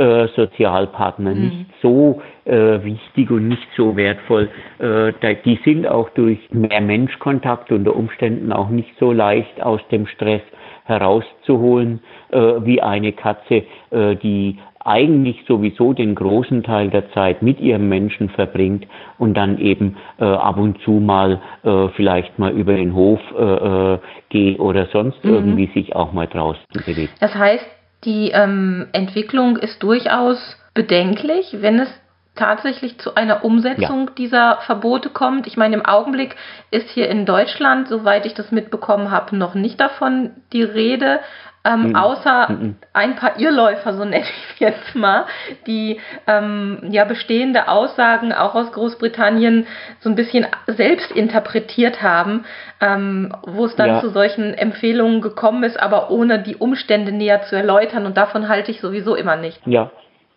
äh, 0.00 0.28
Sozialpartner 0.34 1.34
mhm. 1.34 1.40
nicht 1.42 1.66
so 1.82 2.22
äh, 2.46 2.82
wichtig 2.82 3.30
und 3.30 3.48
nicht 3.48 3.68
so 3.76 3.96
wertvoll. 3.96 4.48
Äh, 4.78 5.12
die 5.44 5.60
sind 5.64 5.86
auch 5.86 6.08
durch 6.10 6.38
mehr 6.50 6.80
Menschkontakt 6.80 7.70
unter 7.70 7.94
Umständen 7.94 8.50
auch 8.52 8.70
nicht 8.70 8.90
so 8.98 9.12
leicht 9.12 9.62
aus 9.62 9.80
dem 9.92 10.06
Stress 10.06 10.42
herauszuholen 10.84 12.00
äh, 12.30 12.38
wie 12.38 12.80
eine 12.80 13.12
Katze, 13.12 13.64
äh, 13.90 14.16
die 14.16 14.56
eigentlich 14.82 15.44
sowieso 15.46 15.92
den 15.92 16.14
großen 16.14 16.62
Teil 16.62 16.88
der 16.88 17.12
Zeit 17.12 17.42
mit 17.42 17.60
ihrem 17.60 17.90
Menschen 17.90 18.30
verbringt 18.30 18.86
und 19.18 19.34
dann 19.34 19.58
eben 19.58 19.98
äh, 20.18 20.24
ab 20.24 20.56
und 20.56 20.80
zu 20.80 20.92
mal 20.92 21.42
äh, 21.62 21.88
vielleicht 21.88 22.38
mal 22.38 22.52
über 22.52 22.74
den 22.74 22.94
Hof 22.94 23.20
äh, 23.38 23.94
äh 23.94 23.98
geht 24.30 24.58
oder 24.60 24.86
sonst 24.86 25.22
mhm. 25.24 25.34
irgendwie 25.34 25.66
sich 25.74 25.94
auch 25.94 26.12
mal 26.12 26.26
draußen 26.26 26.62
bewegt. 26.86 27.12
Das 27.20 27.34
heißt, 27.34 27.66
die 28.04 28.30
ähm, 28.30 28.88
Entwicklung 28.92 29.56
ist 29.56 29.82
durchaus 29.82 30.38
bedenklich, 30.74 31.56
wenn 31.60 31.80
es 31.80 31.88
tatsächlich 32.36 32.98
zu 32.98 33.14
einer 33.14 33.44
Umsetzung 33.44 34.08
ja. 34.08 34.14
dieser 34.16 34.58
Verbote 34.66 35.10
kommt. 35.10 35.46
Ich 35.46 35.56
meine, 35.56 35.76
im 35.76 35.84
Augenblick 35.84 36.36
ist 36.70 36.88
hier 36.90 37.08
in 37.08 37.26
Deutschland, 37.26 37.88
soweit 37.88 38.24
ich 38.26 38.34
das 38.34 38.52
mitbekommen 38.52 39.10
habe, 39.10 39.36
noch 39.36 39.54
nicht 39.54 39.80
davon 39.80 40.30
die 40.52 40.62
Rede. 40.62 41.20
Ähm, 41.62 41.88
mhm. 41.88 41.96
Außer 41.96 42.52
mhm. 42.52 42.76
ein 42.94 43.16
paar 43.16 43.38
Irrläufer, 43.38 43.92
so 43.92 44.04
nenne 44.06 44.24
ich 44.24 44.52
es 44.54 44.60
jetzt 44.60 44.94
mal, 44.94 45.26
die 45.66 46.00
ähm, 46.26 46.78
ja 46.90 47.04
bestehende 47.04 47.68
Aussagen 47.68 48.32
auch 48.32 48.54
aus 48.54 48.72
Großbritannien 48.72 49.66
so 49.98 50.08
ein 50.08 50.14
bisschen 50.14 50.46
selbst 50.66 51.12
interpretiert 51.12 52.00
haben, 52.00 52.46
ähm, 52.80 53.34
wo 53.46 53.66
es 53.66 53.76
dann 53.76 53.88
ja. 53.88 54.00
zu 54.00 54.08
solchen 54.08 54.54
Empfehlungen 54.54 55.20
gekommen 55.20 55.62
ist, 55.64 55.78
aber 55.78 56.10
ohne 56.10 56.38
die 56.38 56.56
Umstände 56.56 57.12
näher 57.12 57.42
zu 57.42 57.56
erläutern. 57.56 58.06
Und 58.06 58.16
davon 58.16 58.48
halte 58.48 58.70
ich 58.70 58.80
sowieso 58.80 59.14
immer 59.14 59.36
nicht. 59.36 59.60
Ja, 59.66 59.90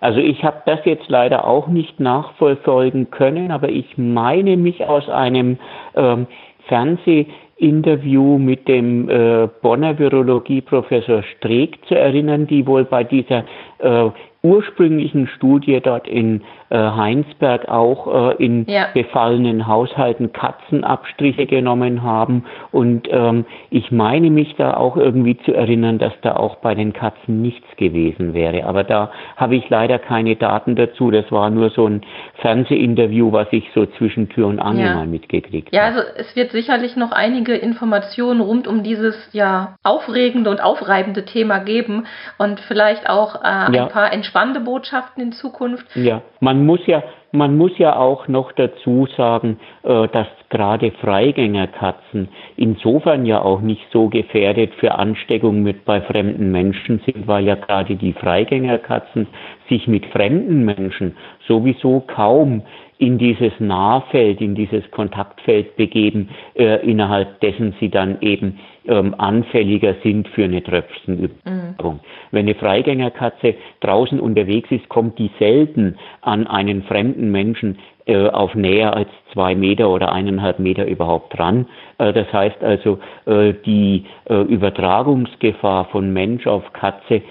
also 0.04 0.20
ich 0.20 0.44
habe 0.44 0.62
das 0.66 0.80
jetzt 0.84 1.08
leider 1.08 1.48
auch 1.48 1.68
nicht 1.68 2.02
nachverfolgen 2.02 3.10
können, 3.10 3.52
aber 3.52 3.70
ich 3.70 3.98
meine 3.98 4.58
mich 4.58 4.84
aus 4.84 5.08
einem 5.08 5.58
ähm, 5.96 6.28
Fernsehinterview 6.68 8.38
mit 8.38 8.68
dem 8.68 9.10
äh, 9.10 9.48
Bonner 9.62 9.98
Virologieprofessor 9.98 11.24
Streeck 11.24 11.78
zu 11.88 11.98
erinnern, 11.98 12.48
die 12.48 12.68
wohl 12.68 12.84
bei 12.84 13.06
dieser 13.06 13.46
äh, 13.80 14.10
ursprünglichen 14.46 15.28
Studie 15.28 15.80
dort 15.82 16.06
in 16.06 16.42
äh, 16.70 16.78
Heinsberg 16.78 17.70
auch 17.70 18.34
äh, 18.38 18.44
in 18.44 18.66
ja. 18.68 18.88
befallenen 18.94 19.68
Haushalten 19.68 20.34
Katzenabstriche 20.34 21.46
genommen 21.46 22.04
haben. 22.04 22.44
Und 22.72 23.08
ähm, 23.10 23.46
ich 23.70 23.92
meine 23.92 24.30
mich 24.30 24.54
da 24.58 24.74
auch 24.74 24.98
irgendwie 24.98 25.38
zu 25.38 25.54
erinnern, 25.54 25.98
dass 25.98 26.12
da 26.24 26.36
auch 26.36 26.58
bei 26.58 26.76
den 26.76 26.92
Katzen 26.92 27.42
nichts 27.42 27.66
gewesen 27.78 28.34
wäre. 28.34 28.66
Aber 28.66 28.84
da 28.84 29.12
habe 29.38 29.56
ich 29.56 29.70
leider 29.70 29.98
keine 29.98 30.36
Daten 30.36 30.76
dazu. 30.76 31.10
Das 31.10 31.32
war 31.32 31.50
nur 31.50 31.70
so 31.70 31.88
ein 31.88 32.02
Fernsehinterview, 32.42 33.32
was 33.32 33.48
ich 33.52 33.70
so 33.74 33.86
zwischen 33.86 34.28
Tür 34.28 34.48
und 34.48 34.60
Angel 34.60 34.88
ja. 34.88 34.96
mal 34.96 35.08
mitgekriegt 35.08 35.68
habe. 35.68 35.78
Ja, 35.78 35.84
also 35.84 36.02
es 36.18 36.36
wird 36.36 36.52
sicherlich 36.52 36.98
noch 36.98 37.14
einige 37.14 37.56
Informationen 37.56 38.42
rund 38.42 38.68
um 38.68 38.84
dieses 38.84 39.16
ja 39.32 39.76
aufregende 39.84 40.50
und 40.50 40.62
aufreibende 40.62 41.24
Thema 41.24 41.60
geben 41.60 42.08
und 42.38 42.60
vielleicht 42.60 43.10
auch 43.10 43.36
äh, 43.36 43.48
ein 43.48 43.88
paar 43.88 44.12
Entscheidungen 44.12 44.33
spannende 44.34 44.62
Botschaften 44.62 45.22
in 45.22 45.32
Zukunft. 45.32 45.86
Ja, 45.96 46.24
man 46.40 46.66
muss 46.66 46.80
ja, 46.88 47.04
man 47.32 47.56
muss 47.56 47.78
ja 47.78 47.96
auch 47.96 48.28
noch 48.28 48.52
dazu 48.52 49.08
sagen, 49.16 49.60
äh, 49.84 50.08
dass 50.08 50.28
gerade 50.50 50.92
Freigängerkatzen 50.92 52.30
insofern 52.58 53.28
ja 53.28 53.44
auch 53.44 53.62
nicht 53.62 53.84
so 53.92 54.10
gefährdet 54.10 54.74
für 54.80 54.96
Ansteckung 54.96 55.62
mit 55.62 55.86
bei 55.86 56.02
fremden 56.02 56.52
Menschen 56.52 57.00
sind, 57.06 57.28
weil 57.28 57.46
ja 57.46 57.54
gerade 57.54 57.96
die 57.96 58.14
Freigängerkatzen 58.14 59.28
sich 59.70 59.88
mit 59.88 60.08
fremden 60.08 60.66
Menschen 60.66 61.16
sowieso 61.48 62.00
kaum 62.00 62.64
in 62.98 63.18
dieses 63.18 63.52
Nahfeld, 63.60 64.42
in 64.42 64.56
dieses 64.56 64.90
Kontaktfeld 64.92 65.76
begeben, 65.76 66.30
äh, 66.56 66.86
innerhalb 66.88 67.40
dessen 67.42 67.74
sie 67.80 67.90
dann 67.90 68.18
eben 68.22 68.60
ähm, 68.86 69.16
anfälliger 69.18 69.96
sind 70.04 70.28
für 70.30 70.44
eine 70.44 70.64
Tröpfchenübertragung. 70.64 71.96
Mhm. 71.96 72.00
Wenn 72.32 72.46
eine 72.48 72.56
Freigängerkatze 72.56 73.56
draußen 73.82 74.20
unterwegs 74.20 74.70
ist, 74.72 74.90
kommt 74.90 75.18
die 75.20 75.32
selten 75.40 75.96
an 76.22 76.48
einen 76.48 76.84
fremden 76.84 77.32
Menschen 77.32 77.78
äh, 78.06 78.28
auf 78.28 78.54
näher 78.56 78.96
als 78.96 79.08
zwei 79.32 79.56
Meter 79.56 79.90
oder 79.90 80.12
eineinhalb 80.12 80.60
Meter 80.60 80.86
überhaupt 80.86 81.38
dran. 81.38 81.68
Äh, 81.98 82.12
das 82.12 82.32
heißt 82.34 82.62
also, 82.64 83.00
äh, 83.26 83.54
die 83.66 84.06
äh, 84.26 84.42
Übertragungsgefahr 84.42 85.86
von 85.86 86.12
Mensch 86.12 86.46
auf 86.46 86.74
Katze 86.74 87.22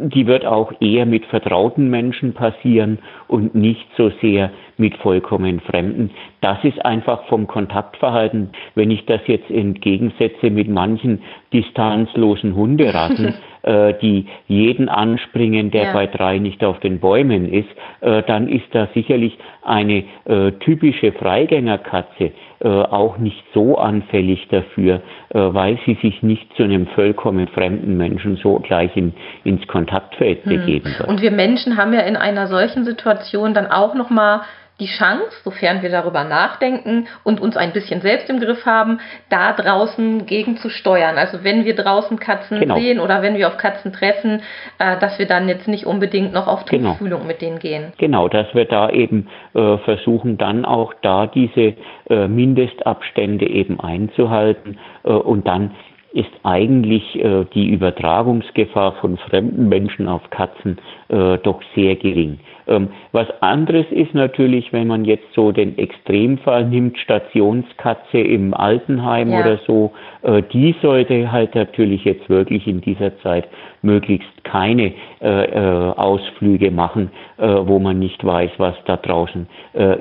die 0.00 0.26
wird 0.26 0.44
auch 0.44 0.72
eher 0.80 1.06
mit 1.06 1.24
vertrauten 1.26 1.88
Menschen 1.88 2.34
passieren 2.34 2.98
und 3.28 3.54
nicht 3.54 3.86
so 3.96 4.10
sehr 4.20 4.50
mit 4.76 4.96
vollkommen 4.98 5.60
Fremden. 5.60 6.10
Das 6.40 6.62
ist 6.64 6.84
einfach 6.84 7.26
vom 7.26 7.46
Kontaktverhalten, 7.46 8.50
wenn 8.74 8.90
ich 8.90 9.06
das 9.06 9.20
jetzt 9.26 9.50
entgegensetze 9.50 10.50
mit 10.50 10.68
manchen 10.68 11.22
distanzlosen 11.52 12.54
Hunderassen, 12.54 13.34
äh, 13.62 13.94
die 14.00 14.26
jeden 14.46 14.88
anspringen, 14.88 15.70
der 15.70 15.84
ja. 15.84 15.92
bei 15.92 16.06
drei 16.06 16.38
nicht 16.38 16.64
auf 16.64 16.80
den 16.80 17.00
Bäumen 17.00 17.52
ist, 17.52 17.68
äh, 18.00 18.22
dann 18.22 18.48
ist 18.48 18.66
da 18.72 18.88
sicherlich 18.94 19.36
eine 19.62 20.04
äh, 20.24 20.52
typische 20.60 21.12
Freigängerkatze 21.12 22.32
äh, 22.60 22.68
auch 22.68 23.18
nicht 23.18 23.42
so 23.54 23.76
anfällig 23.76 24.46
dafür, 24.48 24.96
äh, 25.30 25.38
weil 25.38 25.78
sie 25.84 25.98
sich 26.02 26.22
nicht 26.22 26.54
zu 26.56 26.62
einem 26.62 26.86
vollkommen 26.88 27.48
fremden 27.48 27.96
Menschen 27.96 28.36
so 28.36 28.60
gleich 28.60 28.96
in, 28.96 29.12
ins 29.44 29.66
Kontaktfeld 29.66 30.44
hm. 30.44 30.56
begeben 30.56 30.94
wird. 30.98 31.08
Und 31.08 31.22
wir 31.22 31.30
Menschen 31.30 31.76
haben 31.76 31.92
ja 31.92 32.00
in 32.00 32.16
einer 32.16 32.46
solchen 32.46 32.84
Situation 32.84 33.54
dann 33.54 33.66
auch 33.66 33.94
nochmal 33.94 34.42
die 34.82 34.88
Chance, 34.88 35.30
sofern 35.44 35.80
wir 35.82 35.90
darüber 35.90 36.24
nachdenken 36.24 37.06
und 37.22 37.40
uns 37.40 37.56
ein 37.56 37.72
bisschen 37.72 38.00
selbst 38.00 38.28
im 38.28 38.40
Griff 38.40 38.66
haben, 38.66 38.98
da 39.30 39.52
draußen 39.52 40.26
gegen 40.26 40.56
zu 40.56 40.70
steuern. 40.70 41.18
Also 41.18 41.44
wenn 41.44 41.64
wir 41.64 41.76
draußen 41.76 42.18
Katzen 42.18 42.58
genau. 42.58 42.76
sehen 42.76 42.98
oder 42.98 43.22
wenn 43.22 43.36
wir 43.36 43.46
auf 43.46 43.58
Katzen 43.58 43.92
treffen, 43.92 44.42
äh, 44.80 44.98
dass 44.98 45.20
wir 45.20 45.26
dann 45.26 45.48
jetzt 45.48 45.68
nicht 45.68 45.86
unbedingt 45.86 46.32
noch 46.32 46.48
auf. 46.48 46.64
Tuchfühlung 46.64 47.20
genau. 47.20 47.24
mit 47.24 47.40
denen 47.42 47.58
gehen. 47.58 47.92
Genau, 47.98 48.28
dass 48.28 48.52
wir 48.54 48.64
da 48.64 48.90
eben 48.90 49.28
äh, 49.54 49.78
versuchen, 49.78 50.38
dann 50.38 50.64
auch 50.64 50.94
da 51.02 51.26
diese 51.26 51.74
äh, 52.10 52.26
Mindestabstände 52.26 53.46
eben 53.46 53.78
einzuhalten 53.78 54.78
äh, 55.04 55.10
und 55.10 55.46
dann 55.46 55.72
ist 56.12 56.30
eigentlich 56.42 57.16
äh, 57.16 57.44
die 57.54 57.68
Übertragungsgefahr 57.68 58.92
von 59.00 59.16
fremden 59.16 59.68
Menschen 59.68 60.08
auf 60.08 60.28
Katzen 60.30 60.78
äh, 61.08 61.38
doch 61.38 61.60
sehr 61.74 61.96
gering. 61.96 62.40
Ähm, 62.66 62.88
was 63.12 63.26
anderes 63.40 63.86
ist 63.90 64.14
natürlich, 64.14 64.72
wenn 64.72 64.86
man 64.86 65.04
jetzt 65.04 65.32
so 65.34 65.52
den 65.52 65.76
Extremfall 65.78 66.64
nimmt, 66.66 66.98
Stationskatze 66.98 68.18
im 68.18 68.54
Altenheim 68.54 69.30
ja. 69.30 69.40
oder 69.40 69.58
so, 69.66 69.92
äh, 70.22 70.42
die 70.52 70.74
sollte 70.82 71.32
halt 71.32 71.54
natürlich 71.54 72.04
jetzt 72.04 72.28
wirklich 72.28 72.66
in 72.66 72.80
dieser 72.80 73.18
Zeit 73.20 73.48
möglichst 73.82 74.44
keine 74.44 74.92
äh, 75.20 75.44
äh, 75.44 75.92
Ausflüge 75.96 76.70
machen, 76.70 77.10
wo 77.38 77.80
man 77.80 77.98
nicht 77.98 78.24
weiß, 78.24 78.52
was 78.58 78.76
da 78.84 78.96
draußen 78.96 79.48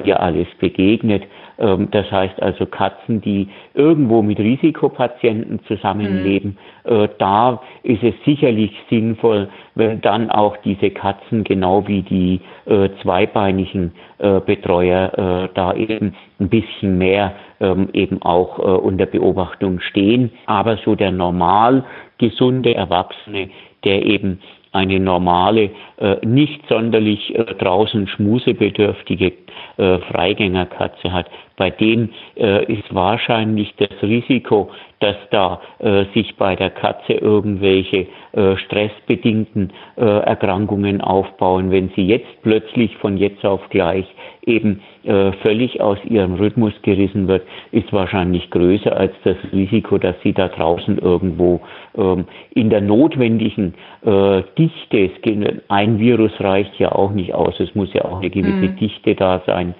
ihr 0.04 0.20
alles 0.20 0.48
begegnet. 0.60 1.24
Ähm, 1.62 1.90
das 1.92 2.12
heißt 2.12 2.42
also 2.42 2.66
Katzen, 2.66 3.22
die 3.22 3.48
irgendwo 3.74 4.22
mit 4.22 4.40
Risikopatienten 4.40 5.60
zusammenleben, 5.68 6.58
mhm. 6.86 7.08
da 7.20 7.62
ist 7.84 8.04
es 8.04 8.16
sicherlich 8.26 8.72
sinnvoll, 8.90 9.48
wenn 9.76 10.02
dann 10.02 10.30
auch 10.32 10.58
diese 10.58 10.90
Katzen 10.90 11.44
genau 11.44 11.88
wie 11.88 12.02
die 12.02 12.42
äh, 12.66 12.90
zweibeinigen 13.02 13.94
äh, 14.20 14.40
Betreuer 14.40 15.12
äh, 15.18 15.50
da 15.54 15.74
eben 15.74 16.16
ein 16.40 16.50
bisschen 16.50 16.98
mehr 16.98 17.34
ähm, 17.60 17.90
eben 17.94 18.22
auch 18.22 18.60
äh, 18.60 18.62
unter 18.62 19.06
Beobachtung 19.06 19.80
stehen. 19.80 20.32
Aber 20.46 20.78
so 20.78 20.96
der 20.96 21.12
normal 21.12 21.84
gesunde 22.18 22.76
Erwachsene, 22.76 23.50
der 23.84 24.06
eben 24.06 24.40
eine 24.72 25.00
normale, 25.00 25.72
äh, 25.98 26.26
nicht 26.26 26.68
sonderlich 26.70 27.36
äh, 27.36 27.44
draußen 27.56 28.08
schmusebedürftige 28.08 29.34
äh, 29.78 30.00
Freigängerkatze 30.00 31.12
hat, 31.12 31.28
bei 31.62 31.70
denen 31.70 32.10
äh, 32.38 32.66
ist 32.74 32.92
wahrscheinlich 32.92 33.72
das 33.78 34.02
Risiko, 34.02 34.72
dass 34.98 35.16
da 35.30 35.62
äh, 35.78 36.06
sich 36.16 36.36
bei 36.36 36.56
der 36.56 36.72
Katze 36.72 37.14
irgendwelche 37.14 38.08
äh, 38.32 38.58
stressbedingten 38.66 39.72
äh, 39.96 40.02
Erkrankungen 40.02 41.02
aufbauen, 41.02 41.70
wenn 41.70 41.90
sie 41.96 42.08
jetzt 42.08 42.42
plötzlich 42.42 42.98
von 42.98 43.16
jetzt 43.16 43.46
auf 43.46 43.62
gleich 43.70 44.08
eben 44.44 44.82
äh, 45.04 45.34
völlig 45.44 45.82
aus 45.82 46.00
ihrem 46.04 46.34
Rhythmus 46.34 46.74
gerissen 46.82 47.28
wird, 47.28 47.44
ist 47.72 47.94
wahrscheinlich 47.94 48.50
größer 48.50 48.98
als 48.98 49.14
das 49.24 49.38
Risiko, 49.54 50.00
dass 50.00 50.16
sie 50.24 50.34
da 50.34 50.48
draußen 50.48 50.98
irgendwo 50.98 51.62
ähm, 51.96 52.26
in 52.56 52.72
der 52.72 52.82
notwendigen 52.82 53.76
äh, 54.04 54.42
Dichte, 54.58 55.12
ein 55.68 56.00
Virus 56.00 56.32
reicht 56.40 56.80
ja 56.80 56.92
auch 56.92 57.12
nicht 57.12 57.36
aus, 57.36 57.60
es 57.60 57.76
muss 57.76 57.94
ja 57.94 58.04
auch 58.06 58.18
eine 58.18 58.32
gewisse 58.32 58.72
mhm. 58.72 58.76
Dichte 58.78 59.14
da 59.14 59.44
sein. 59.46 59.76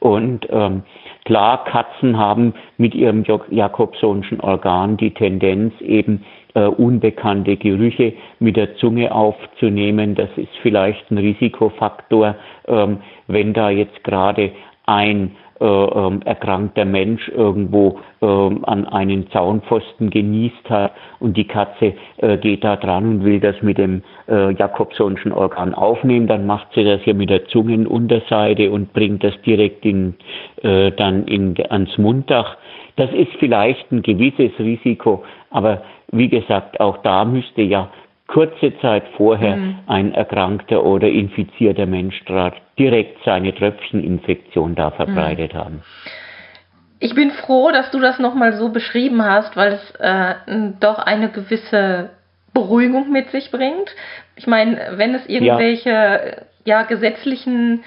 Und 0.00 0.46
ähm, 0.50 0.82
klar, 1.24 1.64
Katzen 1.64 2.16
haben 2.16 2.54
mit 2.78 2.94
ihrem 2.94 3.24
Jakobsonschen 3.50 4.40
Organ 4.40 4.96
die 4.96 5.12
Tendenz, 5.12 5.78
eben 5.80 6.24
äh, 6.54 6.64
unbekannte 6.64 7.56
Gerüche 7.56 8.14
mit 8.38 8.56
der 8.56 8.76
Zunge 8.76 9.14
aufzunehmen. 9.14 10.14
Das 10.14 10.30
ist 10.36 10.56
vielleicht 10.62 11.10
ein 11.10 11.18
Risikofaktor, 11.18 12.34
ähm, 12.66 12.98
wenn 13.28 13.52
da 13.52 13.70
jetzt 13.70 14.02
gerade 14.02 14.52
ein 14.86 15.36
ähm, 15.60 16.22
erkrankter 16.24 16.84
Mensch 16.84 17.28
irgendwo 17.28 17.98
ähm, 18.22 18.64
an 18.64 18.86
einen 18.86 19.30
Zaunpfosten 19.30 20.10
genießt 20.10 20.70
hat 20.70 20.92
und 21.18 21.36
die 21.36 21.46
Katze 21.46 21.94
äh, 22.18 22.38
geht 22.38 22.64
da 22.64 22.76
dran 22.76 23.06
und 23.06 23.24
will 23.24 23.40
das 23.40 23.60
mit 23.62 23.78
dem 23.78 24.02
äh, 24.28 24.52
Jakobsonschen 24.52 25.32
Organ 25.32 25.74
aufnehmen, 25.74 26.26
dann 26.26 26.46
macht 26.46 26.68
sie 26.74 26.84
das 26.84 27.04
ja 27.04 27.14
mit 27.14 27.30
der 27.30 27.46
Zungenunterseite 27.46 28.70
und 28.70 28.92
bringt 28.92 29.22
das 29.22 29.34
direkt 29.42 29.84
in, 29.84 30.14
äh, 30.62 30.92
dann 30.92 31.24
in, 31.26 31.54
ans 31.68 31.96
Munddach. 31.98 32.56
Das 32.96 33.12
ist 33.12 33.32
vielleicht 33.38 33.90
ein 33.92 34.02
gewisses 34.02 34.52
Risiko, 34.58 35.24
aber 35.50 35.82
wie 36.12 36.28
gesagt, 36.28 36.80
auch 36.80 36.98
da 36.98 37.24
müsste 37.24 37.62
ja 37.62 37.88
kurze 38.32 38.72
Zeit 38.80 39.04
vorher 39.16 39.56
mhm. 39.56 39.78
ein 39.86 40.14
erkrankter 40.14 40.84
oder 40.84 41.08
infizierter 41.08 41.86
Mensch 41.86 42.22
direkt 42.78 43.18
seine 43.24 43.54
Tröpfcheninfektion 43.54 44.74
da 44.74 44.90
verbreitet 44.90 45.54
mhm. 45.54 45.58
haben. 45.58 45.82
Ich 47.00 47.14
bin 47.14 47.30
froh, 47.30 47.70
dass 47.70 47.90
du 47.90 47.98
das 47.98 48.18
nochmal 48.18 48.52
so 48.52 48.68
beschrieben 48.68 49.24
hast, 49.24 49.56
weil 49.56 49.72
es 49.72 49.94
äh, 49.98 50.34
doch 50.80 50.98
eine 50.98 51.30
gewisse 51.30 52.10
Beruhigung 52.52 53.10
mit 53.10 53.30
sich 53.30 53.50
bringt. 53.50 53.94
Ich 54.36 54.46
meine, 54.46 54.92
wenn 54.96 55.14
es 55.14 55.26
irgendwelche 55.26 55.90
ja. 56.64 56.80
ja 56.80 56.82
gesetzlichen 56.82 57.82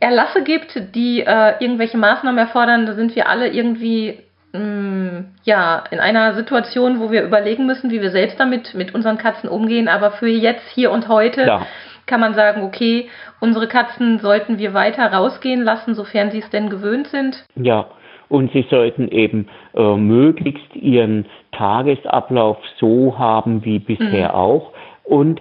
Erlasse 0.00 0.42
gibt, 0.42 0.94
die 0.94 1.20
äh, 1.20 1.54
irgendwelche 1.60 1.98
Maßnahmen 1.98 2.38
erfordern, 2.38 2.86
da 2.86 2.94
sind 2.94 3.14
wir 3.14 3.28
alle 3.28 3.48
irgendwie 3.48 4.18
ja, 4.54 5.82
in 5.90 5.98
einer 5.98 6.34
Situation, 6.34 7.00
wo 7.00 7.10
wir 7.10 7.24
überlegen 7.24 7.66
müssen, 7.66 7.90
wie 7.90 8.00
wir 8.00 8.10
selbst 8.10 8.38
damit 8.38 8.74
mit 8.74 8.94
unseren 8.94 9.18
Katzen 9.18 9.48
umgehen. 9.48 9.88
Aber 9.88 10.12
für 10.12 10.28
jetzt, 10.28 10.68
hier 10.74 10.92
und 10.92 11.08
heute 11.08 11.42
ja. 11.42 11.66
kann 12.06 12.20
man 12.20 12.34
sagen, 12.34 12.62
okay, 12.62 13.08
unsere 13.40 13.66
Katzen 13.66 14.20
sollten 14.20 14.58
wir 14.58 14.72
weiter 14.72 15.12
rausgehen 15.12 15.62
lassen, 15.62 15.94
sofern 15.94 16.30
sie 16.30 16.38
es 16.38 16.50
denn 16.50 16.70
gewöhnt 16.70 17.08
sind. 17.08 17.44
Ja, 17.56 17.86
und 18.28 18.52
sie 18.52 18.64
sollten 18.70 19.08
eben 19.08 19.48
äh, 19.74 19.96
möglichst 19.96 20.74
ihren 20.76 21.26
Tagesablauf 21.52 22.58
so 22.78 23.18
haben 23.18 23.64
wie 23.64 23.80
bisher 23.80 24.28
mhm. 24.28 24.34
auch. 24.34 24.72
Und 25.02 25.40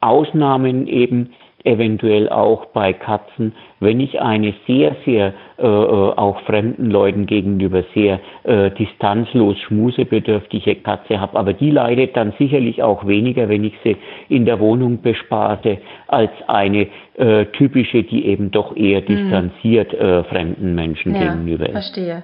Ausnahmen 0.00 0.86
eben 0.86 1.34
eventuell 1.66 2.28
auch 2.28 2.66
bei 2.66 2.92
Katzen, 2.92 3.52
wenn 3.80 4.00
ich 4.00 4.20
eine 4.20 4.54
sehr, 4.66 4.96
sehr 5.04 5.34
äh, 5.58 5.66
äh, 5.66 5.66
auch 5.66 6.40
fremden 6.42 6.90
Leuten 6.90 7.26
gegenüber 7.26 7.82
sehr 7.94 8.20
äh, 8.44 8.70
distanzlos 8.70 9.58
schmusebedürftige 9.66 10.76
Katze 10.76 11.20
habe. 11.20 11.38
Aber 11.38 11.52
die 11.52 11.70
leidet 11.70 12.16
dann 12.16 12.32
sicherlich 12.38 12.82
auch 12.82 13.06
weniger, 13.06 13.48
wenn 13.48 13.64
ich 13.64 13.74
sie 13.84 13.96
in 14.28 14.46
der 14.46 14.60
Wohnung 14.60 15.02
besparte, 15.02 15.78
als 16.06 16.30
eine 16.46 16.88
äh, 17.16 17.46
typische, 17.46 18.04
die 18.04 18.26
eben 18.26 18.50
doch 18.50 18.76
eher 18.76 19.00
hm. 19.00 19.06
distanziert 19.06 19.92
äh, 19.94 20.24
fremden 20.24 20.74
Menschen 20.74 21.14
ja, 21.14 21.32
gegenüber 21.32 21.66
ist. 21.66 21.72
Verstehe. 21.72 22.22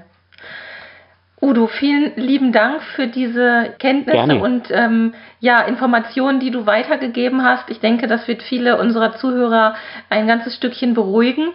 Udo, 1.42 1.66
vielen 1.66 2.12
lieben 2.14 2.52
Dank 2.52 2.83
für 2.94 3.09
diese 3.09 3.74
Kenntnisse 3.81 4.28
Gerne. 4.28 4.40
und 4.40 4.70
ähm, 4.70 5.12
ja, 5.40 5.62
Informationen, 5.62 6.38
die 6.38 6.52
du 6.52 6.66
weitergegeben 6.66 7.42
hast. 7.42 7.68
Ich 7.68 7.81
denke, 7.81 8.07
das 8.07 8.28
wird 8.28 8.44
viele 8.44 8.78
unserer 8.78 9.16
Zuhörer 9.16 9.74
ein 10.09 10.28
ganzes 10.28 10.55
Stückchen 10.55 10.94
beruhigen. 10.94 11.48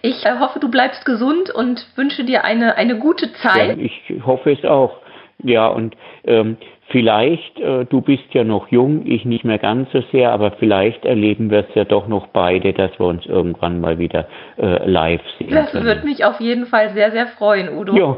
Ich 0.00 0.24
äh, 0.24 0.38
hoffe, 0.40 0.60
du 0.60 0.70
bleibst 0.70 1.04
gesund 1.04 1.50
und 1.50 1.86
wünsche 1.94 2.24
dir 2.24 2.42
eine, 2.42 2.76
eine 2.78 2.98
gute 2.98 3.34
Zeit. 3.34 3.76
Ja, 3.76 3.84
ich 3.84 4.24
hoffe 4.24 4.50
es 4.50 4.64
auch. 4.64 4.96
Ja, 5.42 5.66
und 5.66 5.94
ähm, 6.24 6.56
vielleicht, 6.88 7.60
äh, 7.60 7.84
du 7.84 8.00
bist 8.00 8.24
ja 8.32 8.44
noch 8.44 8.68
jung, 8.68 9.04
ich 9.04 9.26
nicht 9.26 9.44
mehr 9.44 9.58
ganz 9.58 9.92
so 9.92 10.02
sehr, 10.10 10.32
aber 10.32 10.52
vielleicht 10.52 11.04
erleben 11.04 11.50
wir 11.50 11.66
es 11.68 11.74
ja 11.74 11.84
doch 11.84 12.08
noch 12.08 12.28
beide, 12.28 12.72
dass 12.72 12.98
wir 12.98 13.06
uns 13.06 13.26
irgendwann 13.26 13.78
mal 13.78 13.98
wieder 13.98 14.26
äh, 14.56 14.88
live 14.88 15.20
sehen. 15.38 15.50
Das 15.50 15.74
würde 15.74 16.06
mich 16.06 16.24
auf 16.24 16.40
jeden 16.40 16.64
Fall 16.64 16.90
sehr, 16.90 17.10
sehr 17.10 17.26
freuen, 17.26 17.68
Udo. 17.76 17.94
Ja. 17.94 18.16